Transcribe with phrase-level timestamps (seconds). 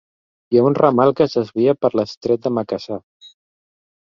[0.55, 2.99] Hi ha un ramal que es desvia per l'Estret de Macassar.